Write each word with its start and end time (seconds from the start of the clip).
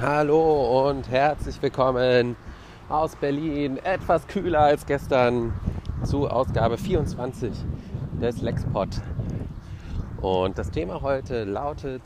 Hallo 0.00 0.88
und 0.88 1.08
herzlich 1.08 1.60
willkommen 1.60 2.36
aus 2.88 3.16
Berlin, 3.16 3.78
etwas 3.78 4.28
kühler 4.28 4.60
als 4.60 4.86
gestern, 4.86 5.52
zu 6.04 6.28
Ausgabe 6.28 6.78
24 6.78 7.52
des 8.22 8.40
Lexpod. 8.40 8.90
Und 10.20 10.56
das 10.56 10.70
Thema 10.70 11.02
heute 11.02 11.42
lautet 11.42 12.02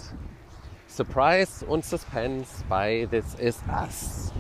Surprise 0.89 1.67
und 1.67 1.85
Suspense 1.85 2.65
bei 2.67 3.07
This 3.11 3.35
Is 3.35 3.63
Us. 3.69 4.33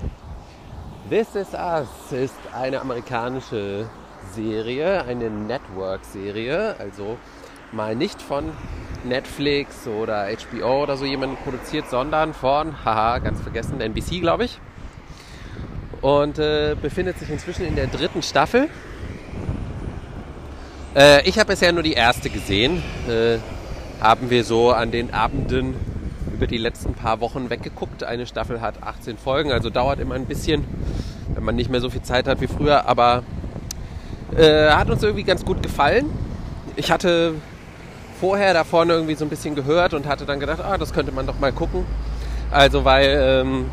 This 1.10 1.34
Is 1.34 1.52
Us 1.52 2.10
ist 2.10 2.38
eine 2.54 2.80
amerikanische 2.80 3.86
Serie, 4.32 5.04
eine 5.04 5.28
Network-Serie, 5.28 6.76
also 6.78 7.18
mal 7.70 7.96
nicht 7.96 8.22
von 8.22 8.44
Netflix 9.04 9.86
oder 9.86 10.26
HBO 10.26 10.82
oder 10.82 10.96
so 10.96 11.04
jemand 11.04 11.42
produziert, 11.42 11.88
sondern 11.90 12.34
von, 12.34 12.84
haha, 12.84 13.18
ganz 13.18 13.40
vergessen, 13.40 13.80
NBC, 13.80 14.20
glaube 14.20 14.44
ich. 14.44 14.58
Und 16.00 16.38
äh, 16.38 16.74
befindet 16.80 17.18
sich 17.18 17.30
inzwischen 17.30 17.64
in 17.64 17.76
der 17.76 17.86
dritten 17.86 18.22
Staffel. 18.22 18.68
Äh, 20.94 21.28
ich 21.28 21.38
habe 21.38 21.52
bisher 21.52 21.72
nur 21.72 21.82
die 21.82 21.92
erste 21.92 22.28
gesehen. 22.28 22.82
Äh, 23.08 23.38
haben 24.00 24.30
wir 24.30 24.42
so 24.44 24.72
an 24.72 24.90
den 24.90 25.14
Abenden 25.14 25.76
über 26.34 26.48
die 26.48 26.58
letzten 26.58 26.94
paar 26.94 27.20
Wochen 27.20 27.50
weggeguckt. 27.50 28.02
Eine 28.02 28.26
Staffel 28.26 28.60
hat 28.60 28.82
18 28.82 29.16
Folgen, 29.16 29.52
also 29.52 29.70
dauert 29.70 30.00
immer 30.00 30.16
ein 30.16 30.26
bisschen, 30.26 30.64
wenn 31.34 31.44
man 31.44 31.54
nicht 31.54 31.70
mehr 31.70 31.80
so 31.80 31.88
viel 31.88 32.02
Zeit 32.02 32.26
hat 32.26 32.40
wie 32.40 32.48
früher. 32.48 32.86
Aber 32.86 33.22
äh, 34.36 34.70
hat 34.70 34.90
uns 34.90 35.02
irgendwie 35.02 35.22
ganz 35.22 35.44
gut 35.44 35.62
gefallen. 35.62 36.06
Ich 36.74 36.90
hatte 36.90 37.34
vorher 38.22 38.54
da 38.54 38.62
vorne 38.62 38.92
irgendwie 38.92 39.16
so 39.16 39.24
ein 39.24 39.28
bisschen 39.28 39.56
gehört 39.56 39.94
und 39.94 40.06
hatte 40.06 40.24
dann 40.24 40.38
gedacht, 40.38 40.60
ah, 40.60 40.78
das 40.78 40.92
könnte 40.92 41.10
man 41.10 41.26
doch 41.26 41.40
mal 41.40 41.50
gucken. 41.50 41.84
Also 42.52 42.84
weil 42.84 43.18
ähm, 43.20 43.68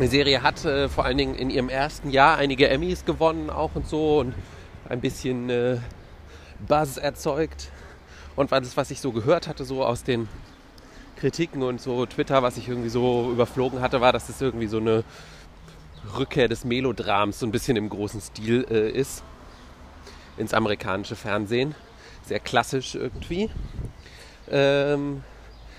die 0.00 0.06
Serie 0.06 0.42
hat 0.42 0.64
äh, 0.64 0.88
vor 0.88 1.04
allen 1.04 1.18
Dingen 1.18 1.34
in 1.34 1.50
ihrem 1.50 1.68
ersten 1.68 2.08
Jahr 2.08 2.38
einige 2.38 2.70
Emmys 2.70 3.04
gewonnen 3.04 3.50
auch 3.50 3.72
und 3.74 3.86
so 3.86 4.20
und 4.20 4.32
ein 4.88 5.02
bisschen 5.02 5.50
äh, 5.50 5.76
Buzz 6.66 6.96
erzeugt. 6.96 7.70
Und 8.34 8.50
das, 8.50 8.78
was 8.78 8.90
ich 8.90 9.02
so 9.02 9.12
gehört 9.12 9.46
hatte, 9.46 9.66
so 9.66 9.84
aus 9.84 10.04
den 10.04 10.26
Kritiken 11.16 11.62
und 11.62 11.82
so 11.82 12.06
Twitter, 12.06 12.42
was 12.42 12.56
ich 12.56 12.66
irgendwie 12.66 12.88
so 12.88 13.30
überflogen 13.30 13.82
hatte, 13.82 14.00
war, 14.00 14.14
dass 14.14 14.30
es 14.30 14.40
irgendwie 14.40 14.68
so 14.68 14.78
eine 14.78 15.04
Rückkehr 16.16 16.48
des 16.48 16.64
Melodrams 16.64 17.40
so 17.40 17.44
ein 17.44 17.52
bisschen 17.52 17.76
im 17.76 17.90
großen 17.90 18.22
Stil 18.22 18.66
äh, 18.70 18.88
ist 18.88 19.22
ins 20.38 20.54
amerikanische 20.54 21.14
Fernsehen 21.14 21.74
sehr 22.24 22.40
klassisch 22.40 22.94
irgendwie. 22.94 23.50
Ähm, 24.50 25.22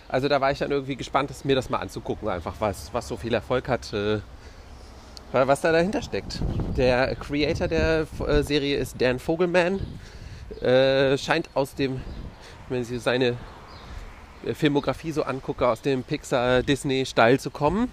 also 0.07 0.27
da 0.27 0.39
war 0.41 0.51
ich 0.51 0.59
dann 0.59 0.71
irgendwie 0.71 0.95
gespannt, 0.95 1.31
mir 1.43 1.55
das 1.55 1.69
mal 1.69 1.79
anzugucken, 1.79 2.29
einfach 2.29 2.55
was, 2.59 2.93
was 2.93 3.07
so 3.07 3.17
viel 3.17 3.33
Erfolg 3.33 3.67
hat, 3.67 3.91
äh, 3.93 4.19
was 5.31 5.61
da 5.61 5.71
dahinter 5.71 6.01
steckt. 6.01 6.39
Der 6.77 7.15
Creator 7.15 7.67
der 7.67 8.07
äh, 8.27 8.43
Serie 8.43 8.77
ist 8.77 9.01
Dan 9.01 9.19
Vogelman. 9.19 9.79
Äh, 10.61 11.17
scheint 11.17 11.49
aus 11.55 11.73
dem, 11.73 12.01
wenn 12.69 12.83
ich 12.83 13.01
seine 13.01 13.37
äh, 14.45 14.53
Filmografie 14.53 15.11
so 15.11 15.23
angucke, 15.23 15.67
aus 15.67 15.81
dem 15.81 16.03
Pixar-Disney-Style 16.03 17.39
zu 17.39 17.49
kommen. 17.49 17.91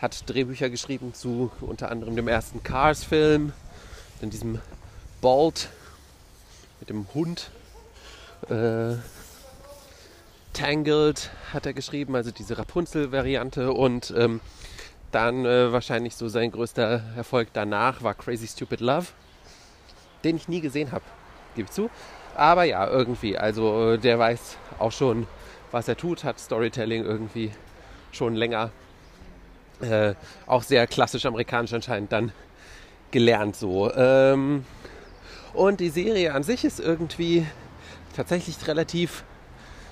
Hat 0.00 0.30
Drehbücher 0.30 0.70
geschrieben 0.70 1.12
zu 1.12 1.50
unter 1.60 1.90
anderem 1.90 2.14
dem 2.14 2.28
ersten 2.28 2.62
Cars-Film, 2.62 3.52
dann 4.20 4.30
diesem 4.30 4.60
Bald 5.20 5.70
mit 6.78 6.88
dem 6.88 7.06
Hund 7.14 7.50
äh, 8.48 8.96
Tangled 10.52 11.30
hat 11.52 11.66
er 11.66 11.72
geschrieben, 11.72 12.16
also 12.16 12.30
diese 12.30 12.58
Rapunzel-Variante. 12.58 13.72
Und 13.72 14.12
ähm, 14.16 14.40
dann 15.12 15.44
äh, 15.44 15.72
wahrscheinlich 15.72 16.16
so 16.16 16.28
sein 16.28 16.50
größter 16.50 17.02
Erfolg 17.16 17.48
danach 17.52 18.02
war 18.02 18.14
Crazy 18.14 18.46
Stupid 18.46 18.80
Love, 18.80 19.06
den 20.24 20.36
ich 20.36 20.48
nie 20.48 20.60
gesehen 20.60 20.92
habe, 20.92 21.04
gebe 21.54 21.66
ich 21.66 21.72
zu. 21.72 21.90
Aber 22.34 22.64
ja, 22.64 22.86
irgendwie, 22.88 23.38
also 23.38 23.92
äh, 23.92 23.98
der 23.98 24.18
weiß 24.18 24.56
auch 24.78 24.92
schon, 24.92 25.26
was 25.70 25.88
er 25.88 25.96
tut, 25.96 26.24
hat 26.24 26.38
Storytelling 26.38 27.04
irgendwie 27.04 27.52
schon 28.12 28.34
länger, 28.34 28.70
äh, 29.80 30.14
auch 30.46 30.62
sehr 30.62 30.86
klassisch 30.86 31.26
amerikanisch 31.26 31.72
anscheinend 31.72 32.12
dann 32.12 32.32
gelernt 33.10 33.56
so. 33.56 33.92
Ähm, 33.94 34.64
und 35.54 35.80
die 35.80 35.88
Serie 35.88 36.34
an 36.34 36.42
sich 36.42 36.64
ist 36.64 36.80
irgendwie 36.80 37.46
tatsächlich 38.18 38.66
relativ 38.66 39.22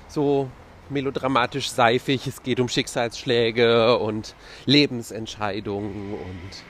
so 0.08 0.50
melodramatisch 0.90 1.70
seifig. 1.70 2.26
Es 2.26 2.42
geht 2.42 2.58
um 2.58 2.68
Schicksalsschläge 2.68 3.98
und 3.98 4.34
Lebensentscheidungen 4.64 6.14
und 6.14 6.64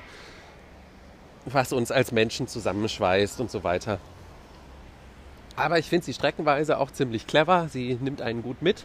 was 1.46 1.72
uns 1.72 1.90
als 1.90 2.12
Menschen 2.12 2.46
zusammenschweißt 2.46 3.40
und 3.40 3.50
so 3.50 3.64
weiter. 3.64 4.00
Aber 5.56 5.78
ich 5.78 5.86
finde 5.86 6.04
sie 6.04 6.12
streckenweise 6.12 6.78
auch 6.78 6.90
ziemlich 6.90 7.26
clever. 7.26 7.68
Sie 7.70 7.94
nimmt 8.02 8.20
einen 8.20 8.42
gut 8.42 8.60
mit. 8.60 8.84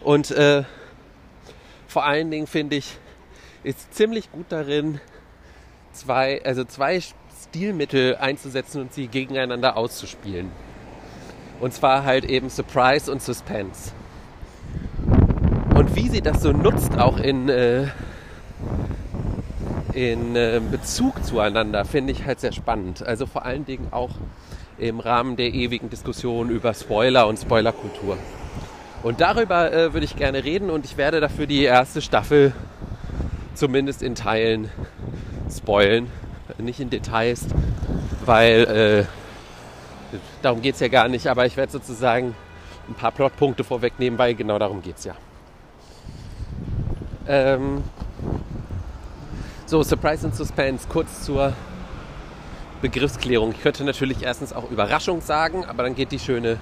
Und 0.00 0.30
äh, 0.30 0.64
vor 1.88 2.06
allen 2.06 2.30
Dingen 2.30 2.46
finde 2.46 2.76
ich, 2.76 2.96
ist 3.64 3.92
ziemlich 3.92 4.32
gut 4.32 4.46
darin, 4.48 4.98
zwei, 5.92 6.42
also 6.42 6.64
zwei 6.64 7.02
Stilmittel 7.42 8.16
einzusetzen 8.16 8.80
und 8.80 8.94
sie 8.94 9.08
gegeneinander 9.08 9.76
auszuspielen. 9.76 10.50
Und 11.62 11.72
zwar 11.72 12.02
halt 12.02 12.24
eben 12.24 12.50
Surprise 12.50 13.10
und 13.10 13.22
Suspense. 13.22 13.92
Und 15.76 15.94
wie 15.94 16.08
sie 16.08 16.20
das 16.20 16.42
so 16.42 16.50
nutzt, 16.50 16.98
auch 16.98 17.20
in, 17.20 17.48
äh, 17.48 17.86
in 19.92 20.34
äh, 20.34 20.60
Bezug 20.72 21.24
zueinander, 21.24 21.84
finde 21.84 22.10
ich 22.10 22.24
halt 22.26 22.40
sehr 22.40 22.50
spannend. 22.50 23.06
Also 23.06 23.26
vor 23.26 23.44
allen 23.44 23.64
Dingen 23.64 23.86
auch 23.92 24.10
im 24.76 24.98
Rahmen 24.98 25.36
der 25.36 25.54
ewigen 25.54 25.88
Diskussion 25.88 26.50
über 26.50 26.74
Spoiler 26.74 27.28
und 27.28 27.38
Spoilerkultur. 27.38 28.16
Und 29.04 29.20
darüber 29.20 29.72
äh, 29.72 29.92
würde 29.92 30.04
ich 30.04 30.16
gerne 30.16 30.42
reden 30.42 30.68
und 30.68 30.84
ich 30.84 30.96
werde 30.96 31.20
dafür 31.20 31.46
die 31.46 31.62
erste 31.62 32.02
Staffel 32.02 32.54
zumindest 33.54 34.02
in 34.02 34.16
Teilen 34.16 34.68
spoilen. 35.48 36.08
Nicht 36.58 36.80
in 36.80 36.90
Details, 36.90 37.46
weil 38.26 39.06
äh, 39.06 39.21
darum 40.42 40.60
geht 40.60 40.74
es 40.74 40.80
ja 40.80 40.88
gar 40.88 41.08
nicht, 41.08 41.26
aber 41.28 41.46
ich 41.46 41.56
werde 41.56 41.72
sozusagen 41.72 42.34
ein 42.88 42.94
paar 42.94 43.12
Plotpunkte 43.12 43.64
vorwegnehmen, 43.64 44.18
weil 44.18 44.34
genau 44.34 44.58
darum 44.58 44.82
geht 44.82 44.98
es 44.98 45.04
ja. 45.04 45.14
Ähm 47.26 47.82
so, 49.66 49.82
Surprise 49.82 50.26
und 50.26 50.34
Suspense, 50.34 50.86
kurz 50.88 51.22
zur 51.22 51.54
Begriffsklärung. 52.82 53.52
Ich 53.52 53.62
könnte 53.62 53.84
natürlich 53.84 54.22
erstens 54.22 54.52
auch 54.52 54.70
Überraschung 54.70 55.20
sagen, 55.20 55.64
aber 55.64 55.84
dann 55.84 55.94
geht 55.94 56.12
die 56.12 56.18
schöne 56.18 56.58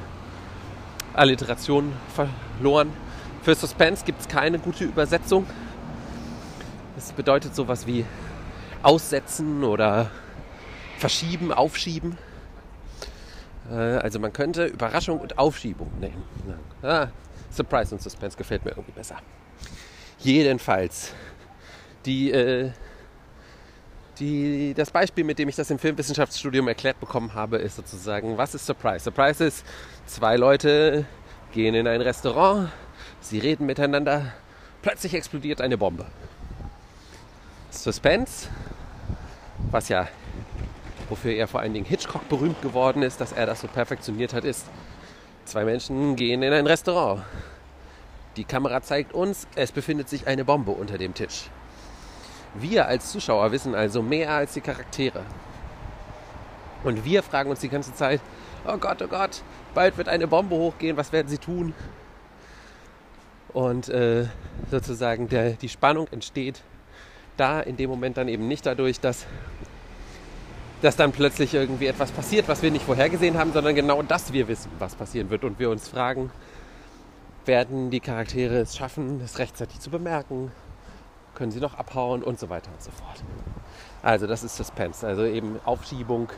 Alliteration 1.14 1.92
verloren. 2.14 2.92
Für 3.42 3.54
Suspense 3.54 4.04
gibt 4.04 4.20
es 4.20 4.28
keine 4.28 4.58
gute 4.58 4.84
Übersetzung. 4.84 5.46
Das 6.94 7.12
bedeutet 7.12 7.54
sowas 7.56 7.86
wie 7.86 8.04
aussetzen 8.82 9.64
oder 9.64 10.10
verschieben, 10.98 11.52
aufschieben. 11.52 12.18
Äh, 13.70 13.74
also 13.74 14.18
man 14.18 14.32
könnte 14.32 14.66
Überraschung 14.66 15.20
und 15.20 15.38
Aufschiebung 15.38 15.90
nehmen. 16.00 16.22
Ah, 16.82 17.08
Surprise 17.50 17.94
und 17.94 18.02
Suspense 18.02 18.36
gefällt 18.36 18.64
mir 18.64 18.72
irgendwie 18.72 18.92
besser. 18.92 19.16
Jedenfalls, 20.18 21.12
die, 22.04 22.30
äh, 22.30 22.70
die, 24.18 24.74
das 24.74 24.90
Beispiel, 24.90 25.24
mit 25.24 25.38
dem 25.38 25.48
ich 25.48 25.56
das 25.56 25.70
im 25.70 25.78
Filmwissenschaftsstudium 25.78 26.68
erklärt 26.68 27.00
bekommen 27.00 27.34
habe, 27.34 27.56
ist 27.58 27.76
sozusagen, 27.76 28.36
was 28.36 28.54
ist 28.54 28.66
Surprise? 28.66 29.04
Surprise 29.04 29.44
ist, 29.44 29.64
zwei 30.06 30.36
Leute 30.36 31.06
gehen 31.52 31.74
in 31.74 31.86
ein 31.86 32.00
Restaurant, 32.00 32.70
sie 33.20 33.38
reden 33.38 33.66
miteinander, 33.66 34.32
plötzlich 34.82 35.14
explodiert 35.14 35.60
eine 35.60 35.78
Bombe. 35.78 36.06
Suspense, 37.70 38.48
was 39.70 39.88
ja 39.88 40.08
wofür 41.10 41.32
er 41.32 41.48
vor 41.48 41.60
allen 41.60 41.74
Dingen 41.74 41.84
Hitchcock 41.84 42.28
berühmt 42.28 42.62
geworden 42.62 43.02
ist, 43.02 43.20
dass 43.20 43.32
er 43.32 43.46
das 43.46 43.60
so 43.60 43.68
perfektioniert 43.68 44.32
hat, 44.32 44.44
ist, 44.44 44.66
zwei 45.44 45.64
Menschen 45.64 46.16
gehen 46.16 46.42
in 46.42 46.52
ein 46.52 46.66
Restaurant. 46.66 47.22
Die 48.36 48.44
Kamera 48.44 48.80
zeigt 48.80 49.12
uns, 49.12 49.46
es 49.56 49.72
befindet 49.72 50.08
sich 50.08 50.26
eine 50.26 50.44
Bombe 50.44 50.70
unter 50.70 50.96
dem 50.96 51.12
Tisch. 51.12 51.50
Wir 52.54 52.86
als 52.86 53.10
Zuschauer 53.10 53.52
wissen 53.52 53.74
also 53.74 54.02
mehr 54.02 54.30
als 54.30 54.54
die 54.54 54.60
Charaktere. 54.60 55.22
Und 56.84 57.04
wir 57.04 57.22
fragen 57.22 57.50
uns 57.50 57.60
die 57.60 57.68
ganze 57.68 57.94
Zeit, 57.94 58.20
oh 58.66 58.76
Gott, 58.78 59.02
oh 59.02 59.08
Gott, 59.08 59.42
bald 59.74 59.98
wird 59.98 60.08
eine 60.08 60.26
Bombe 60.26 60.54
hochgehen, 60.56 60.96
was 60.96 61.12
werden 61.12 61.28
sie 61.28 61.38
tun? 61.38 61.74
Und 63.52 63.88
äh, 63.88 64.26
sozusagen 64.70 65.28
der, 65.28 65.50
die 65.52 65.68
Spannung 65.68 66.06
entsteht 66.12 66.62
da 67.36 67.60
in 67.60 67.76
dem 67.76 67.90
Moment 67.90 68.16
dann 68.16 68.28
eben 68.28 68.46
nicht 68.48 68.66
dadurch, 68.66 69.00
dass 69.00 69.26
dass 70.82 70.96
dann 70.96 71.12
plötzlich 71.12 71.54
irgendwie 71.54 71.86
etwas 71.86 72.10
passiert, 72.10 72.48
was 72.48 72.62
wir 72.62 72.70
nicht 72.70 72.84
vorhergesehen 72.84 73.38
haben, 73.38 73.52
sondern 73.52 73.74
genau, 73.74 74.02
dass 74.02 74.32
wir 74.32 74.48
wissen, 74.48 74.70
was 74.78 74.94
passieren 74.94 75.30
wird 75.30 75.44
und 75.44 75.58
wir 75.58 75.70
uns 75.70 75.88
fragen, 75.88 76.30
werden 77.44 77.90
die 77.90 78.00
Charaktere 78.00 78.58
es 78.58 78.76
schaffen, 78.76 79.20
es 79.24 79.38
rechtzeitig 79.38 79.80
zu 79.80 79.90
bemerken? 79.90 80.50
können 81.40 81.50
sie 81.50 81.60
noch 81.60 81.76
abhauen 81.78 82.22
und 82.22 82.38
so 82.38 82.50
weiter 82.50 82.70
und 82.70 82.82
so 82.82 82.90
fort. 82.90 83.24
Also 84.02 84.26
das 84.26 84.44
ist 84.44 84.58
Suspense, 84.58 85.06
also 85.06 85.24
eben 85.24 85.58
Aufschiebung, 85.64 86.28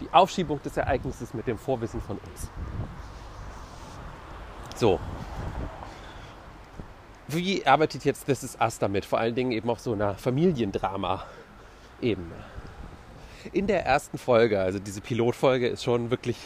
die 0.00 0.08
Aufschiebung 0.10 0.60
des 0.62 0.76
Ereignisses 0.76 1.32
mit 1.32 1.46
dem 1.46 1.58
Vorwissen 1.58 2.00
von 2.00 2.18
uns. 2.18 2.50
So. 4.74 4.98
Wie 7.28 7.64
arbeitet 7.64 8.04
jetzt 8.04 8.26
This 8.26 8.42
Is 8.42 8.58
Us 8.60 8.80
damit? 8.80 9.04
Vor 9.04 9.20
allen 9.20 9.36
Dingen 9.36 9.52
eben 9.52 9.70
auf 9.70 9.78
so 9.78 9.92
einer 9.92 10.14
Familiendrama-Ebene. 10.14 12.34
In 13.52 13.66
der 13.66 13.84
ersten 13.84 14.18
Folge, 14.18 14.60
also 14.60 14.78
diese 14.78 15.00
Pilotfolge, 15.00 15.68
ist 15.68 15.84
schon 15.84 16.10
wirklich 16.10 16.36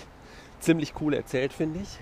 ziemlich 0.60 0.94
cool 1.00 1.14
erzählt, 1.14 1.52
finde 1.52 1.80
ich. 1.80 1.98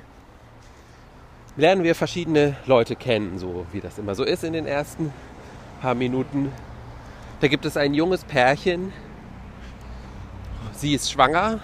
Lernen 1.56 1.83
wir 1.83 1.95
verschiedene 1.95 2.56
Leute 2.67 2.97
kennen, 2.97 3.39
so 3.39 3.67
wie 3.73 3.81
das 3.81 3.99
immer 3.99 4.15
so 4.15 4.25
ist 4.25 4.45
in 4.45 4.53
den 4.53 4.67
ersten 4.67 5.12
paar 5.81 5.95
Minuten. 5.95 6.53
Da 7.41 7.49
gibt 7.49 7.65
es 7.65 7.77
ein 7.77 7.95
junges 7.95 8.25
Pärchen. 8.25 8.93
Sie 10.73 10.95
ist 10.95 11.11
schwanger. 11.11 11.61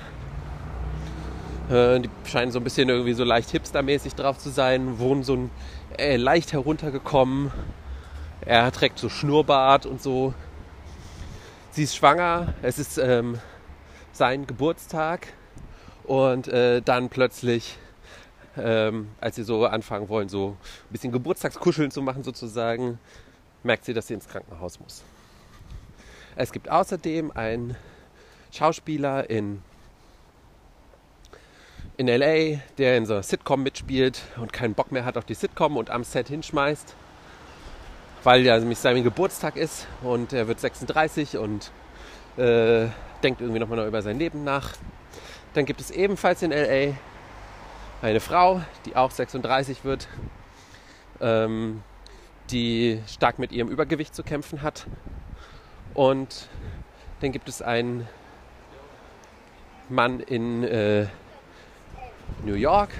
Äh, 1.70 2.00
die 2.00 2.10
scheinen 2.24 2.52
so 2.52 2.60
ein 2.60 2.64
bisschen 2.64 2.88
irgendwie 2.88 3.14
so 3.14 3.24
leicht 3.24 3.50
hipstermäßig 3.50 4.14
drauf 4.14 4.38
zu 4.38 4.50
sein. 4.50 4.98
Wohnen 4.98 5.22
so 5.22 5.34
ein, 5.34 5.50
äh, 5.96 6.16
leicht 6.16 6.52
heruntergekommen. 6.52 7.50
Er 8.40 8.70
trägt 8.72 8.98
so 8.98 9.08
Schnurrbart 9.08 9.86
und 9.86 10.02
so. 10.02 10.34
Sie 11.74 11.82
ist 11.82 11.96
schwanger. 11.96 12.54
Es 12.62 12.78
ist 12.78 12.98
ähm, 12.98 13.38
sein 14.12 14.46
Geburtstag. 14.46 15.26
Und 16.04 16.48
äh, 16.48 16.80
dann 16.82 17.08
plötzlich 17.08 17.78
ähm, 18.56 19.08
als 19.20 19.36
sie 19.36 19.42
so 19.42 19.66
anfangen 19.66 20.08
wollen, 20.08 20.28
so 20.28 20.50
ein 20.50 20.92
bisschen 20.92 21.12
Geburtstagskuscheln 21.12 21.90
zu 21.90 22.02
machen 22.02 22.22
sozusagen, 22.22 22.98
merkt 23.62 23.84
sie, 23.84 23.94
dass 23.94 24.06
sie 24.06 24.14
ins 24.14 24.28
Krankenhaus 24.28 24.78
muss. 24.78 25.02
Es 26.36 26.52
gibt 26.52 26.70
außerdem 26.70 27.32
einen 27.32 27.76
Schauspieler 28.52 29.28
in, 29.28 29.62
in 31.96 32.06
LA, 32.06 32.60
der 32.78 32.96
in 32.96 33.06
so 33.06 33.14
einer 33.14 33.22
Sitcom 33.22 33.62
mitspielt 33.62 34.22
und 34.36 34.52
keinen 34.52 34.74
Bock 34.74 34.92
mehr 34.92 35.04
hat 35.04 35.16
auf 35.16 35.24
die 35.24 35.34
Sitcom 35.34 35.76
und 35.76 35.90
am 35.90 36.04
Set 36.04 36.28
hinschmeißt, 36.28 36.94
weil 38.24 38.42
ja 38.42 38.58
nämlich 38.58 38.78
sein 38.78 39.02
Geburtstag 39.04 39.56
ist 39.56 39.86
und 40.02 40.32
er 40.32 40.48
wird 40.48 40.58
36 40.58 41.38
und 41.38 41.70
äh, 42.36 42.88
denkt 43.22 43.40
irgendwie 43.40 43.60
nochmal 43.60 43.78
noch 43.78 43.86
über 43.86 44.02
sein 44.02 44.18
Leben 44.18 44.44
nach. 44.44 44.72
Dann 45.52 45.66
gibt 45.66 45.80
es 45.80 45.90
ebenfalls 45.90 46.42
in 46.42 46.50
LA 46.50 46.94
eine 48.02 48.20
Frau, 48.20 48.60
die 48.86 48.96
auch 48.96 49.10
36 49.10 49.84
wird, 49.84 50.08
ähm, 51.20 51.82
die 52.50 53.00
stark 53.06 53.38
mit 53.38 53.52
ihrem 53.52 53.68
Übergewicht 53.68 54.14
zu 54.14 54.22
kämpfen 54.22 54.62
hat. 54.62 54.86
Und 55.94 56.48
dann 57.20 57.30
gibt 57.30 57.48
es 57.48 57.62
einen 57.62 58.08
Mann 59.88 60.20
in 60.20 60.64
äh, 60.64 61.06
New 62.44 62.54
York, 62.54 62.90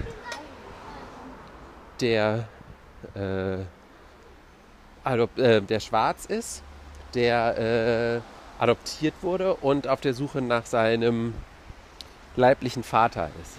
der, 2.01 2.47
äh, 3.15 3.65
äh, 5.05 5.61
der 5.61 5.81
schwarz 5.81 6.27
ist, 6.27 6.63
der 7.15 8.23
äh, 8.59 8.63
adoptiert 8.63 9.15
wurde 9.23 9.55
und 9.55 9.89
auf 9.89 10.01
der 10.01 10.15
Suche 10.15 10.41
nach 10.41 10.67
seinem 10.67 11.35
leiblichen 12.37 12.83
Vater 12.83 13.31
ist. 13.43 13.59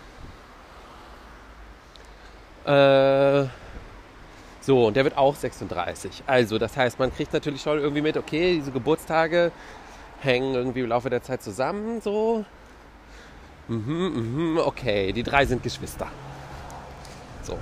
Äh, 2.68 3.48
so, 4.62 4.88
und 4.88 4.96
der 4.96 5.04
wird 5.04 5.18
auch 5.18 5.36
36. 5.36 6.24
Also, 6.26 6.58
das 6.58 6.76
heißt, 6.76 6.98
man 6.98 7.14
kriegt 7.14 7.32
natürlich 7.34 7.62
schon 7.62 7.78
irgendwie 7.78 8.02
mit, 8.02 8.18
okay, 8.18 8.56
diese 8.56 8.72
Geburtstage 8.72 9.52
hängen 10.22 10.56
irgendwie 10.56 10.80
im 10.80 10.88
Laufe 10.88 11.12
der 11.12 11.22
Zeit 11.22 11.44
zusammen, 11.44 12.02
so. 12.02 12.44
Mhm, 13.68 14.54
mhm, 14.54 14.58
okay, 14.58 15.14
die 15.14 15.22
drei 15.22 15.46
sind 15.46 15.62
Geschwister. 15.62 16.08
So. 17.44 17.58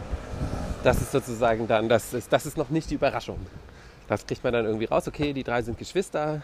Das 0.84 1.02
ist 1.02 1.12
sozusagen 1.12 1.68
dann, 1.68 1.90
das 1.90 2.14
ist, 2.14 2.32
das 2.32 2.46
ist 2.46 2.58
noch 2.58 2.70
nicht 2.70 2.90
die 2.90 2.96
Überraschung. 2.96 3.40
Das 4.08 4.26
kriegt 4.26 4.44
man 4.44 4.54
dann 4.54 4.66
irgendwie 4.66 4.86
raus, 4.86 5.08
okay, 5.08 5.34
die 5.34 5.44
drei 5.44 5.62
sind 5.62 5.78
Geschwister. 5.78 6.44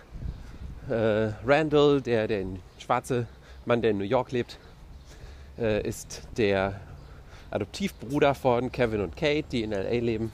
Äh, 0.90 1.34
Randall, 1.46 2.02
der, 2.02 2.28
der 2.28 2.46
schwarze 2.78 3.28
Mann, 3.66 3.82
der 3.82 3.92
in 3.92 3.98
New 3.98 4.06
York 4.06 4.32
lebt, 4.32 4.58
äh, 5.58 5.88
ist 5.88 6.24
der 6.38 6.80
Adoptivbruder 7.52 8.34
von 8.34 8.72
Kevin 8.72 9.02
und 9.02 9.16
Kate, 9.16 9.46
die 9.52 9.64
in 9.64 9.72
LA 9.72 10.00
leben. 10.00 10.32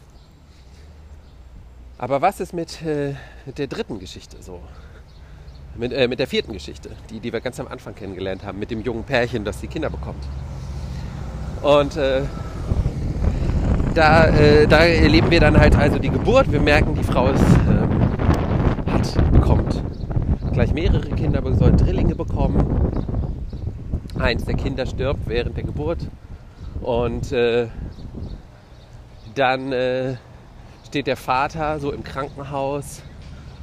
Aber 1.98 2.22
was 2.22 2.40
ist 2.40 2.54
mit, 2.54 2.82
äh, 2.82 3.16
mit 3.46 3.58
der 3.58 3.68
dritten 3.68 4.00
Geschichte 4.00 4.38
so? 4.42 4.62
Mit, 5.76 5.92
äh, 5.92 6.08
mit 6.08 6.20
der 6.20 6.28
vierten 6.28 6.54
Geschichte, 6.54 6.92
die, 7.10 7.20
die 7.20 7.34
wir 7.34 7.42
ganz 7.42 7.60
am 7.60 7.68
Anfang 7.68 7.96
kennengelernt 7.96 8.44
haben, 8.44 8.60
mit 8.60 8.72
dem 8.72 8.82
jungen 8.82 9.04
Pärchen, 9.04 9.44
das 9.44 9.60
die 9.60 9.68
Kinder 9.68 9.90
bekommt. 9.90 10.24
Und 11.62 11.98
äh, 11.98 12.24
da, 13.96 14.28
äh, 14.28 14.68
da 14.68 14.80
erleben 14.80 15.32
wir 15.32 15.40
dann 15.40 15.58
halt 15.58 15.76
also 15.76 15.98
die 15.98 16.10
Geburt. 16.10 16.52
Wir 16.52 16.60
merken, 16.60 16.96
die 16.96 17.04
Frau 17.04 17.30
ist, 17.30 17.44
ähm, 17.68 18.92
hat, 18.92 19.32
bekommt 19.32 19.82
gleich 20.52 20.74
mehrere 20.74 21.10
Kinder, 21.10 21.42
soll 21.56 21.72
Drillinge 21.72 22.16
bekommen. 22.16 22.92
Eins 24.20 24.46
der 24.46 24.56
Kinder 24.56 24.86
stirbt 24.86 25.28
während 25.28 25.58
der 25.58 25.64
Geburt. 25.64 26.00
Und 26.82 27.32
äh, 27.32 27.68
dann 29.34 29.72
äh, 29.72 30.16
steht 30.86 31.08
der 31.08 31.18
Vater 31.18 31.80
so 31.80 31.92
im 31.92 32.04
Krankenhaus 32.04 33.02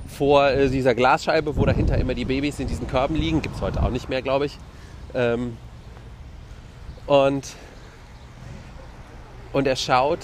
vor 0.06 0.48
äh, 0.48 0.68
dieser 0.68 0.94
Glasscheibe, 0.94 1.56
wo 1.56 1.64
dahinter 1.64 1.96
immer 1.98 2.14
die 2.14 2.24
Babys 2.24 2.58
in 2.58 2.68
diesen 2.68 2.86
Körben 2.86 3.16
liegen. 3.16 3.42
Gibt 3.42 3.56
es 3.56 3.62
heute 3.62 3.82
auch 3.82 3.90
nicht 3.90 4.08
mehr, 4.08 4.22
glaube 4.22 4.46
ich. 4.46 4.58
Ähm, 5.14 5.56
und, 7.06 7.54
und 9.52 9.66
er 9.66 9.76
schaut 9.76 10.20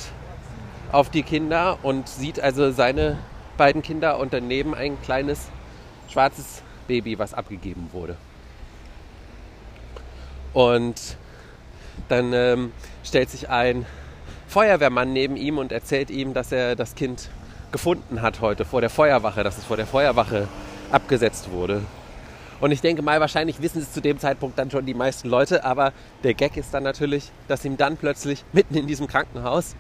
auf 0.93 1.11
die 1.11 1.23
Kinder 1.23 1.79
und 1.83 2.09
sieht 2.09 2.41
also 2.41 2.71
seine 2.71 3.19
beiden 3.57 3.83
Kinder 3.83 4.19
und 4.19 4.33
daneben 4.33 4.75
ein 4.75 5.01
kleines 5.03 5.49
schwarzes 6.09 6.63
Baby, 6.87 7.19
was 7.19 7.35
abgegeben 7.35 7.91
wurde. 7.93 8.17
Und 10.55 11.17
dann 12.09 12.33
ähm, 12.33 12.73
stellt 13.05 13.29
sich 13.29 13.51
ein 13.51 13.85
Feuerwehrmann 14.47 15.13
neben 15.13 15.37
ihm 15.37 15.59
und 15.59 15.73
erzählt 15.73 16.11
ihm, 16.11 16.33
dass 16.33 16.53
er 16.53 16.75
das 16.75 16.95
Kind 16.95 17.29
gefunden 17.71 18.23
hat 18.23 18.41
heute 18.41 18.65
vor 18.65 18.81
der 18.81 18.89
Feuerwache, 18.89 19.45
dass 19.45 19.59
es 19.59 19.65
vor 19.65 19.77
der 19.77 19.87
Feuerwache 19.87 20.49
abgesetzt 20.91 21.51
wurde. 21.51 21.83
Und 22.61 22.73
ich 22.73 22.81
denke 22.81 23.03
mal, 23.03 23.21
wahrscheinlich 23.21 23.63
wissen 23.63 23.81
es 23.81 23.93
zu 23.93 24.01
dem 24.01 24.19
Zeitpunkt 24.19 24.59
dann 24.59 24.71
schon 24.71 24.85
die 24.85 24.95
meisten 24.95 25.29
Leute, 25.29 25.65
aber 25.65 25.93
der 26.25 26.35
Gag 26.35 26.57
ist 26.57 26.75
dann 26.75 26.83
natürlich, 26.83 27.31
dass 27.47 27.65
ihm 27.65 27.77
dann 27.77 27.97
plötzlich 27.97 28.45
mitten 28.53 28.75
in 28.75 28.87
diesem 28.87 29.07
Krankenhaus 29.07 29.77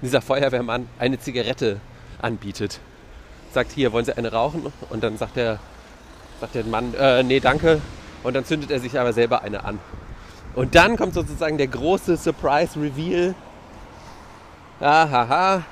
dieser 0.00 0.22
Feuerwehrmann 0.22 0.88
eine 0.98 1.18
Zigarette 1.18 1.80
anbietet. 2.20 2.80
Sagt, 3.52 3.72
hier, 3.72 3.92
wollen 3.92 4.06
Sie 4.06 4.16
eine 4.16 4.32
rauchen? 4.32 4.72
Und 4.88 5.04
dann 5.04 5.18
sagt 5.18 5.36
der, 5.36 5.58
sagt 6.40 6.54
der 6.54 6.64
Mann, 6.64 6.94
äh, 6.94 7.22
nee, 7.22 7.38
danke. 7.38 7.82
Und 8.22 8.34
dann 8.34 8.44
zündet 8.44 8.70
er 8.70 8.80
sich 8.80 8.98
aber 8.98 9.12
selber 9.12 9.42
eine 9.42 9.64
an. 9.64 9.78
Und 10.54 10.74
dann 10.74 10.96
kommt 10.96 11.14
sozusagen 11.14 11.58
der 11.58 11.66
große 11.66 12.16
Surprise-Reveal. 12.16 13.34
Ahaha, 14.80 15.62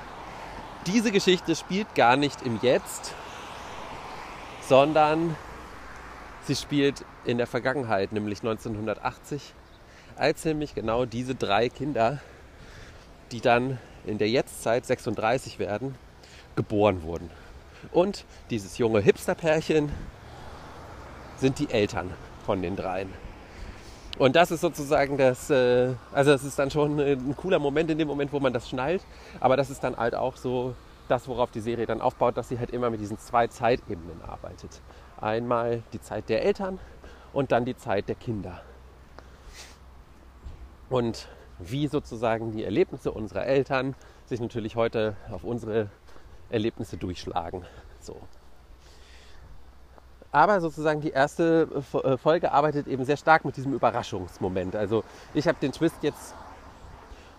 diese 0.87 1.11
Geschichte 1.11 1.55
spielt 1.55 1.93
gar 1.95 2.17
nicht 2.17 2.43
im 2.43 2.59
Jetzt, 2.61 3.13
sondern 4.67 5.35
sie 6.43 6.55
spielt 6.55 7.05
in 7.25 7.37
der 7.37 7.47
Vergangenheit, 7.47 8.11
nämlich 8.11 8.39
1980, 8.39 9.53
als 10.15 10.45
nämlich 10.45 10.75
genau 10.75 11.05
diese 11.05 11.35
drei 11.35 11.69
Kinder, 11.69 12.19
die 13.31 13.41
dann 13.41 13.79
in 14.05 14.17
der 14.17 14.29
Jetztzeit 14.29 14.85
36 14.85 15.59
werden, 15.59 15.95
geboren 16.55 17.03
wurden. 17.03 17.29
Und 17.91 18.25
dieses 18.49 18.77
junge 18.77 18.99
Hipster-Pärchen 18.99 19.91
sind 21.37 21.59
die 21.59 21.69
Eltern 21.69 22.11
von 22.45 22.61
den 22.61 22.75
dreien. 22.75 23.09
Und 24.17 24.35
das 24.35 24.51
ist 24.51 24.61
sozusagen 24.61 25.17
das, 25.17 25.49
äh, 25.49 25.93
also 26.11 26.31
das 26.31 26.43
ist 26.43 26.59
dann 26.59 26.69
schon 26.69 26.99
ein 26.99 27.35
cooler 27.35 27.57
Moment 27.57 27.89
in 27.89 27.97
dem 27.97 28.07
Moment, 28.07 28.31
wo 28.31 28.39
man 28.39 28.53
das 28.53 28.69
schnallt. 28.69 29.01
Aber 29.39 29.57
das 29.57 29.69
ist 29.69 29.83
dann 29.83 29.97
halt 29.97 30.13
auch 30.13 30.35
so 30.35 30.75
das, 31.07 31.27
worauf 31.27 31.51
die 31.51 31.59
Serie 31.59 31.85
dann 31.85 32.01
aufbaut, 32.01 32.37
dass 32.37 32.49
sie 32.49 32.59
halt 32.59 32.71
immer 32.71 32.89
mit 32.89 32.99
diesen 32.99 33.17
zwei 33.17 33.47
Zeitebenen 33.47 34.21
arbeitet. 34.21 34.81
Einmal 35.19 35.83
die 35.93 36.01
Zeit 36.01 36.29
der 36.29 36.43
Eltern 36.43 36.79
und 37.33 37.51
dann 37.51 37.65
die 37.65 37.77
Zeit 37.77 38.09
der 38.09 38.15
Kinder. 38.15 38.61
Und 40.89 41.27
wie 41.59 41.87
sozusagen 41.87 42.51
die 42.51 42.63
Erlebnisse 42.63 43.11
unserer 43.11 43.45
Eltern 43.45 43.95
sich 44.25 44.39
natürlich 44.39 44.75
heute 44.75 45.15
auf 45.31 45.43
unsere 45.43 45.89
Erlebnisse 46.49 46.97
durchschlagen. 46.97 47.65
So. 47.99 48.17
Aber 50.31 50.61
sozusagen 50.61 51.01
die 51.01 51.11
erste 51.11 51.67
äh, 52.03 52.17
Folge 52.17 52.51
arbeitet 52.51 52.87
eben 52.87 53.03
sehr 53.03 53.17
stark 53.17 53.43
mit 53.43 53.57
diesem 53.57 53.73
Überraschungsmoment. 53.73 54.75
Also 54.75 55.03
ich 55.33 55.47
habe 55.47 55.57
den 55.61 55.71
Twist 55.71 55.97
jetzt 56.01 56.33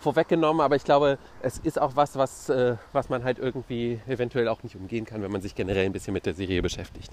vorweggenommen, 0.02 0.60
aber 0.60 0.76
ich 0.76 0.84
glaube, 0.84 1.18
es 1.40 1.58
ist 1.58 1.80
auch 1.80 1.96
was, 1.96 2.16
was, 2.16 2.48
äh, 2.48 2.76
was 2.92 3.08
man 3.08 3.24
halt 3.24 3.38
irgendwie 3.38 4.00
eventuell 4.06 4.48
auch 4.48 4.62
nicht 4.62 4.76
umgehen 4.76 5.04
kann, 5.06 5.22
wenn 5.22 5.32
man 5.32 5.40
sich 5.40 5.54
generell 5.54 5.86
ein 5.86 5.92
bisschen 5.92 6.12
mit 6.12 6.26
der 6.26 6.34
Serie 6.34 6.60
beschäftigt. 6.62 7.10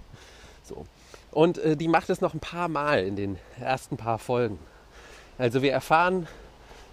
So. 0.63 0.85
Und 1.31 1.57
äh, 1.59 1.77
die 1.77 1.87
macht 1.87 2.09
es 2.09 2.21
noch 2.21 2.33
ein 2.33 2.39
paar 2.39 2.67
Mal 2.67 3.03
in 3.03 3.15
den 3.15 3.37
ersten 3.59 3.97
paar 3.97 4.19
Folgen. 4.19 4.59
Also 5.37 5.61
wir 5.61 5.71
erfahren 5.71 6.27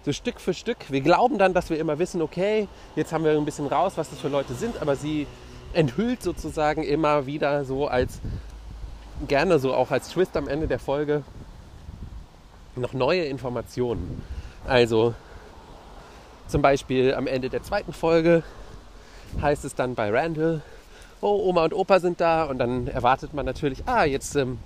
so 0.05 0.13
Stück 0.13 0.39
für 0.39 0.53
Stück, 0.53 0.77
wir 0.89 1.01
glauben 1.01 1.37
dann, 1.37 1.53
dass 1.53 1.69
wir 1.69 1.77
immer 1.77 1.99
wissen, 1.99 2.21
okay, 2.21 2.69
jetzt 2.95 3.11
haben 3.11 3.25
wir 3.25 3.31
ein 3.31 3.43
bisschen 3.43 3.67
raus, 3.67 3.93
was 3.97 4.09
das 4.09 4.19
für 4.19 4.29
Leute 4.29 4.53
sind, 4.53 4.81
aber 4.81 4.95
sie 4.95 5.27
enthüllt 5.73 6.23
sozusagen 6.23 6.83
immer 6.83 7.25
wieder 7.25 7.65
so 7.65 7.87
als, 7.87 8.21
gerne 9.27 9.59
so 9.59 9.73
auch 9.73 9.91
als 9.91 10.09
Twist 10.09 10.37
am 10.37 10.47
Ende 10.47 10.67
der 10.67 10.79
Folge, 10.79 11.23
noch 12.77 12.93
neue 12.93 13.25
Informationen. 13.25 14.21
Also 14.65 15.13
zum 16.47 16.61
Beispiel 16.61 17.13
am 17.13 17.27
Ende 17.27 17.49
der 17.49 17.63
zweiten 17.63 17.93
Folge 17.93 18.43
heißt 19.41 19.65
es 19.65 19.75
dann 19.75 19.95
bei 19.95 20.09
Randall, 20.09 20.61
oh, 21.21 21.49
Oma 21.49 21.65
und 21.65 21.73
Opa 21.73 21.99
sind 21.99 22.21
da 22.21 22.45
und 22.45 22.57
dann 22.57 22.87
erwartet 22.87 23.33
man 23.33 23.45
natürlich, 23.45 23.83
ah, 23.85 24.05
jetzt, 24.05 24.35
ähm, 24.35 24.59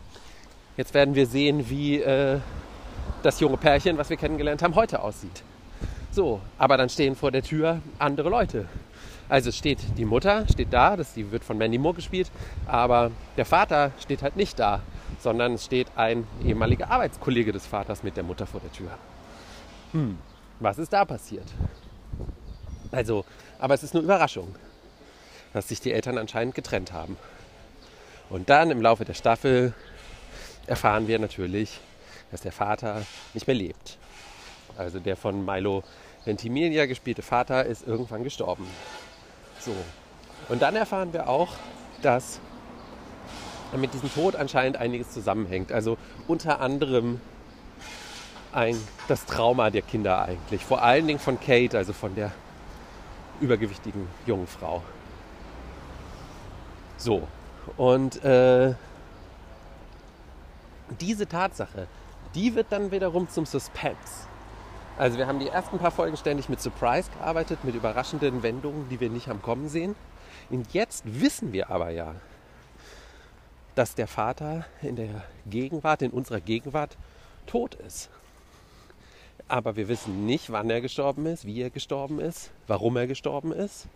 jetzt 0.77 0.93
werden 0.93 1.15
wir 1.15 1.25
sehen, 1.25 1.69
wie 1.69 2.01
äh, 2.01 2.39
das 3.23 3.39
junge 3.39 3.57
Pärchen, 3.57 3.97
was 3.97 4.09
wir 4.09 4.17
kennengelernt 4.17 4.61
haben, 4.61 4.75
heute 4.75 5.01
aussieht. 5.01 5.43
So, 6.11 6.41
aber 6.57 6.77
dann 6.77 6.89
stehen 6.89 7.15
vor 7.15 7.31
der 7.31 7.41
Tür 7.41 7.79
andere 7.97 8.29
Leute. 8.29 8.65
Also 9.29 9.51
steht 9.51 9.79
die 9.97 10.03
Mutter, 10.03 10.45
steht 10.51 10.73
da, 10.73 10.97
das, 10.97 11.13
die 11.13 11.31
wird 11.31 11.45
von 11.45 11.57
Mandy 11.57 11.77
Moore 11.77 11.95
gespielt, 11.95 12.29
aber 12.67 13.11
der 13.37 13.45
Vater 13.45 13.91
steht 14.01 14.23
halt 14.23 14.35
nicht 14.35 14.59
da, 14.59 14.81
sondern 15.19 15.53
es 15.53 15.63
steht 15.63 15.87
ein 15.95 16.27
ehemaliger 16.43 16.91
Arbeitskollege 16.91 17.53
des 17.53 17.65
Vaters 17.65 18.03
mit 18.03 18.17
der 18.17 18.23
Mutter 18.23 18.45
vor 18.45 18.59
der 18.59 18.73
Tür. 18.73 18.89
Hm, 19.93 20.17
was 20.61 20.77
ist 20.77 20.93
da 20.93 21.05
passiert? 21.05 21.47
Also, 22.91 23.25
aber 23.59 23.73
es 23.73 23.83
ist 23.83 23.95
eine 23.95 24.03
Überraschung, 24.03 24.55
dass 25.53 25.67
sich 25.67 25.81
die 25.81 25.91
Eltern 25.91 26.17
anscheinend 26.17 26.55
getrennt 26.55 26.93
haben. 26.93 27.17
Und 28.29 28.49
dann 28.49 28.71
im 28.71 28.81
Laufe 28.81 29.03
der 29.03 29.13
Staffel 29.13 29.73
erfahren 30.67 31.07
wir 31.07 31.19
natürlich, 31.19 31.79
dass 32.31 32.41
der 32.41 32.51
Vater 32.51 33.05
nicht 33.33 33.47
mehr 33.47 33.55
lebt. 33.55 33.97
Also 34.77 34.99
der 34.99 35.17
von 35.17 35.43
Milo 35.43 35.83
Ventimiglia 36.23 36.85
gespielte 36.85 37.21
Vater 37.21 37.65
ist 37.65 37.85
irgendwann 37.85 38.23
gestorben. 38.23 38.67
So. 39.59 39.73
Und 40.47 40.61
dann 40.61 40.75
erfahren 40.75 41.13
wir 41.13 41.27
auch, 41.27 41.49
dass 42.01 42.39
mit 43.75 43.93
diesem 43.93 44.13
Tod 44.13 44.35
anscheinend 44.35 44.77
einiges 44.77 45.11
zusammenhängt. 45.11 45.71
Also 45.71 45.97
unter 46.27 46.61
anderem 46.61 47.21
ein, 48.53 48.77
das 49.07 49.25
Trauma 49.25 49.69
der 49.69 49.81
Kinder 49.81 50.23
eigentlich. 50.23 50.65
Vor 50.65 50.81
allen 50.81 51.07
Dingen 51.07 51.19
von 51.19 51.39
Kate, 51.39 51.77
also 51.77 51.93
von 51.93 52.15
der 52.15 52.31
übergewichtigen 53.39 54.07
jungen 54.25 54.47
Frau. 54.47 54.83
So. 56.97 57.27
Und 57.77 58.23
äh, 58.23 58.75
diese 60.99 61.27
Tatsache, 61.27 61.87
die 62.35 62.55
wird 62.55 62.67
dann 62.69 62.91
wiederum 62.91 63.29
zum 63.29 63.45
Suspense. 63.45 64.27
Also 64.97 65.17
wir 65.17 65.25
haben 65.25 65.39
die 65.39 65.47
ersten 65.47 65.79
paar 65.79 65.91
Folgen 65.91 66.17
ständig 66.17 66.49
mit 66.49 66.61
Surprise 66.61 67.09
gearbeitet, 67.17 67.63
mit 67.63 67.75
überraschenden 67.75 68.43
Wendungen, 68.43 68.87
die 68.89 68.99
wir 68.99 69.09
nicht 69.09 69.29
am 69.29 69.41
Kommen 69.41 69.69
sehen. 69.69 69.95
Und 70.49 70.73
jetzt 70.73 71.03
wissen 71.05 71.53
wir 71.53 71.69
aber 71.69 71.89
ja, 71.89 72.13
dass 73.75 73.95
der 73.95 74.07
Vater 74.07 74.65
in 74.81 74.97
der 74.97 75.23
Gegenwart, 75.47 76.01
in 76.01 76.11
unserer 76.11 76.41
Gegenwart, 76.41 76.97
tot 77.47 77.75
ist. 77.75 78.09
Aber 79.51 79.75
wir 79.75 79.89
wissen 79.89 80.25
nicht, 80.25 80.49
wann 80.53 80.69
er 80.69 80.79
gestorben 80.79 81.25
ist, 81.25 81.45
wie 81.45 81.61
er 81.61 81.69
gestorben 81.69 82.21
ist, 82.21 82.51
warum 82.67 82.95
er 82.95 83.05
gestorben 83.05 83.51
ist. 83.51 83.87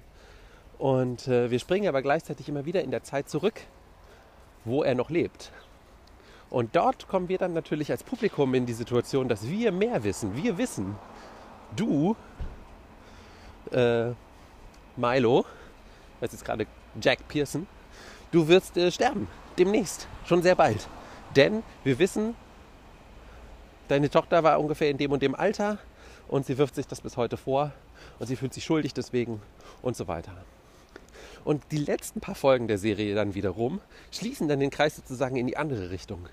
Und 0.77 1.29
äh, 1.29 1.49
wir 1.49 1.59
springen 1.59 1.87
aber 1.87 2.01
gleichzeitig 2.01 2.49
immer 2.49 2.65
wieder 2.65 2.83
in 2.83 2.91
der 2.91 3.03
Zeit 3.03 3.29
zurück, 3.29 3.61
wo 4.65 4.83
er 4.83 4.95
noch 4.95 5.09
lebt. 5.09 5.53
Und 6.49 6.75
dort 6.75 7.07
kommen 7.07 7.29
wir 7.29 7.37
dann 7.37 7.53
natürlich 7.53 7.89
als 7.89 8.03
Publikum 8.03 8.53
in 8.53 8.65
die 8.65 8.73
Situation, 8.73 9.29
dass 9.29 9.47
wir 9.47 9.71
mehr 9.71 10.03
wissen. 10.03 10.35
Wir 10.35 10.57
wissen, 10.57 10.97
du, 11.73 12.17
äh, 13.71 14.11
Milo, 14.97 15.45
das 16.19 16.33
ist 16.33 16.43
gerade 16.43 16.67
Jack 16.99 17.29
Pearson, 17.29 17.65
du 18.31 18.49
wirst 18.49 18.75
äh, 18.75 18.91
sterben. 18.91 19.29
Demnächst. 19.57 20.09
Schon 20.25 20.41
sehr 20.41 20.55
bald. 20.55 20.89
Denn 21.33 21.63
wir 21.85 21.97
wissen, 21.97 22.35
deine 23.87 24.09
Tochter 24.09 24.43
war 24.43 24.59
ungefähr 24.59 24.89
in 24.89 24.97
dem 24.97 25.11
und 25.11 25.21
dem 25.21 25.35
Alter 25.35 25.77
und 26.27 26.45
sie 26.45 26.57
wirft 26.57 26.75
sich 26.75 26.87
das 26.87 27.01
bis 27.01 27.17
heute 27.17 27.37
vor 27.37 27.71
und 28.19 28.27
sie 28.27 28.35
fühlt 28.35 28.53
sich 28.53 28.63
schuldig 28.63 28.93
deswegen 28.93 29.41
und 29.81 29.95
so 29.95 30.07
weiter. 30.07 30.33
Und 31.43 31.63
die 31.71 31.77
letzten 31.77 32.21
paar 32.21 32.35
Folgen 32.35 32.67
der 32.67 32.79
Serie 32.79 33.13
dann 33.13 33.35
wiederum 33.35 33.79
schließen 34.11 34.47
dann 34.47 34.59
den 34.59 34.71
Kreis 34.71 34.95
sozusagen 34.95 35.35
in 35.35 35.45
die 35.47 35.57
andere 35.57 35.91
Richtung. 35.91 36.27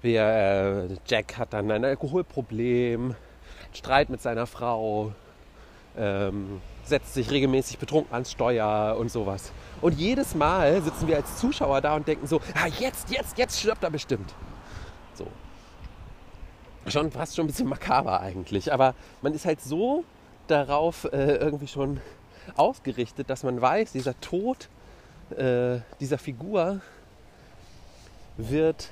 Wir, 0.00 0.22
äh, 0.22 0.96
Jack 1.06 1.38
hat 1.38 1.52
dann 1.52 1.70
ein 1.70 1.84
Alkoholproblem, 1.84 3.14
Streit 3.72 4.10
mit 4.10 4.20
seiner 4.20 4.48
Frau, 4.48 5.12
ähm, 5.96 6.60
setzt 6.84 7.14
sich 7.14 7.30
regelmäßig 7.30 7.78
betrunken 7.78 8.12
ans 8.12 8.32
Steuer 8.32 8.96
und 8.98 9.12
sowas. 9.12 9.52
Und 9.80 9.98
jedes 9.98 10.34
Mal 10.34 10.82
sitzen 10.82 11.06
wir 11.06 11.16
als 11.16 11.36
Zuschauer 11.36 11.80
da 11.80 11.94
und 11.94 12.08
denken 12.08 12.26
so, 12.26 12.40
ah, 12.54 12.66
jetzt, 12.80 13.10
jetzt, 13.10 13.38
jetzt 13.38 13.60
stirbt 13.60 13.84
er 13.84 13.90
bestimmt. 13.90 14.34
Schon 16.86 17.10
fast 17.10 17.36
schon 17.36 17.44
ein 17.44 17.48
bisschen 17.48 17.68
makaber 17.68 18.20
eigentlich. 18.20 18.72
Aber 18.72 18.94
man 19.20 19.34
ist 19.34 19.44
halt 19.44 19.60
so 19.60 20.04
darauf 20.48 21.04
äh, 21.04 21.36
irgendwie 21.36 21.68
schon 21.68 22.00
ausgerichtet, 22.56 23.30
dass 23.30 23.44
man 23.44 23.60
weiß, 23.60 23.92
dieser 23.92 24.20
Tod 24.20 24.68
äh, 25.36 25.80
dieser 26.00 26.18
Figur 26.18 26.80
wird 28.36 28.90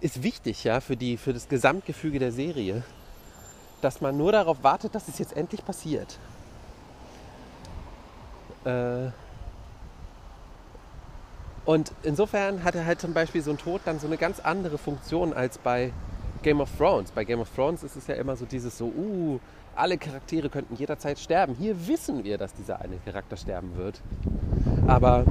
ist 0.00 0.22
wichtig 0.22 0.64
ja 0.64 0.80
für 0.80 0.96
die 0.96 1.16
für 1.16 1.32
das 1.32 1.48
Gesamtgefüge 1.48 2.18
der 2.18 2.32
Serie, 2.32 2.82
dass 3.80 4.00
man 4.00 4.16
nur 4.16 4.32
darauf 4.32 4.62
wartet, 4.64 4.94
dass 4.94 5.08
es 5.08 5.18
jetzt 5.18 5.36
endlich 5.36 5.64
passiert. 5.64 6.18
Äh, 8.64 9.10
und 11.64 11.92
insofern 12.02 12.64
hat 12.64 12.74
er 12.74 12.84
halt 12.84 13.00
zum 13.00 13.14
Beispiel 13.14 13.42
so 13.42 13.52
ein 13.52 13.58
Tod 13.58 13.82
dann 13.84 14.00
so 14.00 14.08
eine 14.08 14.16
ganz 14.16 14.40
andere 14.40 14.78
Funktion 14.78 15.32
als 15.32 15.58
bei 15.58 15.92
Game 16.42 16.60
of 16.60 16.70
Thrones. 16.76 17.10
Bei 17.10 17.24
Game 17.24 17.40
of 17.40 17.48
Thrones 17.54 17.82
ist 17.82 17.96
es 17.96 18.06
ja 18.06 18.14
immer 18.14 18.36
so 18.36 18.44
dieses 18.44 18.76
so, 18.76 18.86
uh, 18.86 19.38
alle 19.74 19.96
Charaktere 19.96 20.48
könnten 20.48 20.74
jederzeit 20.76 21.18
sterben. 21.18 21.54
Hier 21.54 21.86
wissen 21.86 22.24
wir, 22.24 22.38
dass 22.38 22.52
dieser 22.54 22.80
eine 22.80 22.96
Charakter 23.04 23.36
sterben 23.36 23.76
wird. 23.76 24.00
Aber 24.86 25.24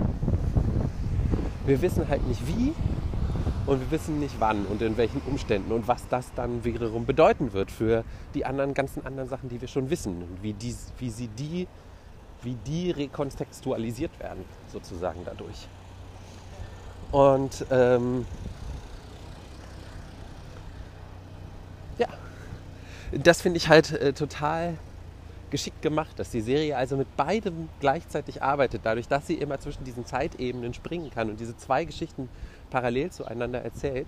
wir 1.65 1.81
wissen 1.81 2.07
halt 2.07 2.25
nicht 2.27 2.41
wie 2.47 2.73
und 3.67 3.79
wir 3.79 3.91
wissen 3.91 4.19
nicht 4.19 4.35
wann 4.39 4.65
und 4.65 4.81
in 4.81 4.97
welchen 4.97 5.21
Umständen 5.21 5.71
und 5.71 5.87
was 5.87 6.07
das 6.07 6.33
dann 6.35 6.63
wiederum 6.63 7.05
bedeuten 7.05 7.53
wird 7.53 7.71
für 7.71 8.03
die 8.33 8.45
anderen 8.45 8.73
ganzen 8.73 9.05
anderen 9.05 9.29
Sachen, 9.29 9.49
die 9.49 9.61
wir 9.61 9.67
schon 9.67 9.89
wissen 9.89 10.23
und 10.23 10.41
wie, 10.41 10.53
die, 10.53 10.75
wie 10.97 11.09
sie 11.09 11.27
die, 11.27 11.67
wie 12.41 12.55
die 12.65 12.91
rekontextualisiert 12.91 14.19
werden 14.19 14.43
sozusagen 14.71 15.21
dadurch. 15.25 15.67
Und 17.11 17.65
ähm, 17.69 18.25
das 23.11 23.41
finde 23.41 23.57
ich 23.57 23.67
halt 23.67 23.91
äh, 23.91 24.13
total 24.13 24.77
geschickt 25.49 25.81
gemacht, 25.81 26.17
dass 26.17 26.29
die 26.31 26.41
Serie 26.41 26.77
also 26.77 26.95
mit 26.95 27.15
beidem 27.17 27.67
gleichzeitig 27.81 28.41
arbeitet, 28.41 28.81
dadurch, 28.83 29.07
dass 29.07 29.27
sie 29.27 29.35
immer 29.35 29.59
zwischen 29.59 29.83
diesen 29.83 30.05
Zeitebenen 30.05 30.73
springen 30.73 31.11
kann 31.11 31.29
und 31.29 31.39
diese 31.39 31.57
zwei 31.57 31.83
Geschichten 31.83 32.29
parallel 32.69 33.11
zueinander 33.11 33.61
erzählt. 33.61 34.07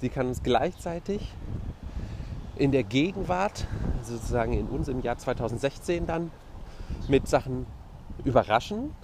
Sie 0.00 0.08
kann 0.08 0.26
uns 0.26 0.42
gleichzeitig 0.42 1.32
in 2.56 2.72
der 2.72 2.82
Gegenwart, 2.82 3.66
sozusagen 4.02 4.52
in 4.52 4.66
uns 4.66 4.88
im 4.88 5.00
Jahr 5.00 5.16
2016 5.16 6.06
dann, 6.06 6.30
mit 7.08 7.28
Sachen 7.28 7.66
überraschen, 8.24 8.94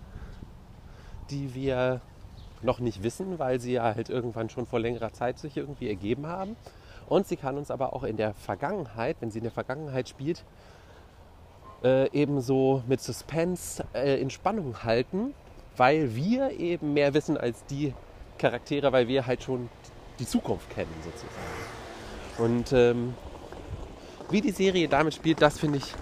die 1.31 1.55
wir 1.55 2.01
noch 2.63 2.81
nicht 2.81 3.03
wissen, 3.03 3.39
weil 3.39 3.61
sie 3.61 3.73
ja 3.73 3.95
halt 3.95 4.11
irgendwann 4.11 4.51
schon 4.51 4.67
vor 4.67 4.81
längerer 4.81 5.13
Zeit 5.13 5.39
sich 5.39 5.57
irgendwie 5.57 5.89
ergeben 5.89 6.27
haben. 6.27 6.57
Und 7.11 7.27
sie 7.27 7.37
kann 7.37 7.59
uns 7.59 7.73
aber 7.73 7.93
auch 7.93 8.05
in 8.05 8.17
der 8.17 8.35
Vergangenheit, 8.35 9.17
wenn 9.19 9.33
sie 9.33 9.39
in 9.39 9.45
der 9.45 9.53
Vergangenheit 9.53 10.09
spielt, 10.09 10.45
äh, 11.83 12.09
ebenso 12.13 12.85
mit 12.87 13.01
Suspense 13.01 13.85
äh, 13.95 14.21
in 14.21 14.31
Spannung 14.31 14.85
halten, 14.85 15.35
weil 15.77 16.15
wir 16.15 16.53
eben 16.53 16.95
mehr 16.95 17.13
wissen 17.13 17.37
als 17.37 17.65
die 17.65 17.95
Charaktere, 18.39 18.93
weil 18.93 19.09
wir 19.09 19.27
halt 19.27 19.43
schon 19.43 19.69
die 20.21 20.27
Zukunft 20.27 20.71
kennen 20.71 20.95
sozusagen. 21.03 21.35
Und 22.39 22.73
ähm, 22.73 23.15
wie 24.31 24.41
die 24.41 24.53
Serie 24.53 24.89
damit 24.89 25.15
spielt, 25.15 25.43
das 25.43 25.59
finde 25.59 25.79
ich 25.79 25.93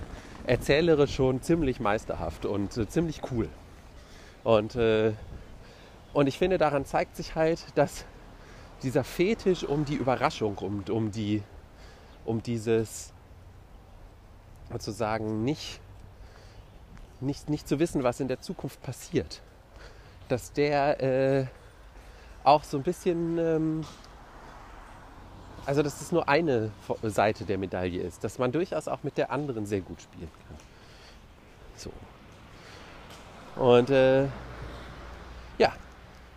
erzählerisch 0.47 1.15
schon 1.15 1.41
ziemlich 1.41 1.81
meisterhaft 1.81 2.45
und 2.45 2.77
äh, 2.77 2.87
ziemlich 2.87 3.23
cool. 3.31 3.49
Und, 4.45 4.77
äh, 4.77 5.12
und 6.12 6.27
ich 6.27 6.37
finde, 6.37 6.59
daran 6.59 6.85
zeigt 6.85 7.17
sich 7.17 7.35
halt, 7.35 7.65
dass 7.77 8.05
dieser 8.82 9.04
Fetisch 9.04 9.64
um 9.64 9.85
die 9.85 9.94
Überraschung, 9.94 10.58
um, 10.58 10.85
um, 10.90 11.11
die, 11.11 11.42
um 12.25 12.42
dieses 12.42 13.12
sozusagen 14.70 15.44
nicht, 15.44 15.80
nicht, 17.20 17.49
nicht 17.49 17.68
zu 17.68 17.78
wissen, 17.78 18.02
was 18.02 18.20
in 18.20 18.28
der 18.28 18.40
Zukunft 18.40 18.82
passiert, 18.82 19.42
dass 20.28 20.52
der 20.52 21.02
äh, 21.02 21.47
auch 22.44 22.64
so 22.64 22.76
ein 22.76 22.82
bisschen, 22.82 23.38
ähm, 23.38 23.85
also 25.66 25.82
dass 25.82 26.00
es 26.00 26.12
nur 26.12 26.28
eine 26.28 26.70
Seite 27.02 27.44
der 27.44 27.58
Medaille 27.58 28.00
ist, 28.00 28.25
dass 28.25 28.38
man 28.38 28.52
durchaus 28.52 28.88
auch 28.88 29.02
mit 29.02 29.18
der 29.18 29.30
anderen 29.30 29.66
sehr 29.66 29.80
gut 29.80 30.00
spielen 30.00 30.30
kann. 30.47 30.56
So. 31.76 31.92
Und 33.61 33.90
äh, 33.90 34.26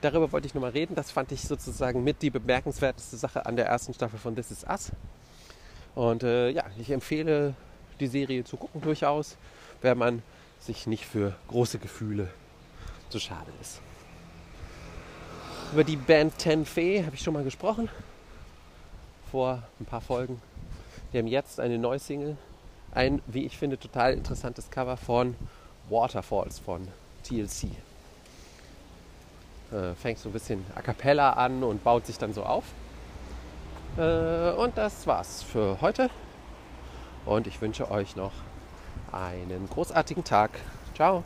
darüber 0.02 0.32
wollte 0.32 0.48
ich 0.48 0.54
nochmal 0.54 0.72
reden. 0.72 0.96
Das 0.96 1.12
fand 1.12 1.32
ich 1.32 1.42
sozusagen 1.42 2.04
mit 2.04 2.22
die 2.22 2.30
bemerkenswerteste 2.30 3.18
Sache 3.18 3.46
an 3.46 3.56
der 3.56 3.68
ersten 3.68 3.94
Staffel 3.94 4.20
von 4.20 4.36
This 4.36 4.52
Is 4.52 4.66
Us. 4.68 4.92
Und 5.96 6.24
äh, 6.24 6.50
ja, 6.50 6.66
ich 6.78 6.92
empfehle 6.92 7.54
die 8.00 8.08
Serie 8.08 8.44
zu 8.44 8.58
gucken 8.58 8.82
durchaus, 8.82 9.38
wenn 9.82 9.98
man 9.98 10.24
sich 10.60 10.88
nicht 10.88 11.06
für 11.06 11.36
große 11.48 11.80
Gefühle 11.80 12.30
zu 13.10 13.20
schade 13.20 13.52
ist. 13.62 13.82
Über 15.72 15.84
die 15.84 15.96
Band 15.96 16.38
Ten 16.38 16.66
Fee 16.66 17.04
habe 17.06 17.16
ich 17.16 17.22
schon 17.22 17.34
mal 17.34 17.44
gesprochen. 17.44 17.90
Vor 19.32 19.64
ein 19.80 19.86
paar 19.86 20.02
Folgen. 20.02 20.42
Die 21.14 21.18
haben 21.18 21.28
jetzt 21.28 21.60
eine 21.60 21.78
neue 21.78 22.00
Single. 22.00 22.38
Ein, 22.94 23.22
wie 23.28 23.46
ich 23.46 23.58
finde, 23.58 23.78
total 23.80 24.14
interessantes 24.14 24.70
Cover 24.70 24.98
von 24.98 25.36
Waterfalls 25.90 26.60
von 26.60 26.88
TLC. 27.24 27.70
Äh, 29.72 29.96
fängt 29.96 30.20
so 30.20 30.30
ein 30.30 30.34
bisschen 30.34 30.66
a 30.76 30.82
cappella 30.82 31.32
an 31.34 31.64
und 31.64 31.84
baut 31.84 32.06
sich 32.06 32.18
dann 32.18 32.34
so 32.34 32.44
auf. 32.44 32.66
Äh, 33.98 34.52
und 34.52 34.78
das 34.78 35.08
war's 35.08 35.44
für 35.44 35.80
heute. 35.82 36.10
Und 37.26 37.48
ich 37.48 37.62
wünsche 37.62 37.90
euch 37.90 38.16
noch 38.16 38.34
einen 39.12 39.70
großartigen 39.70 40.24
Tag. 40.24 40.52
Ciao. 40.96 41.24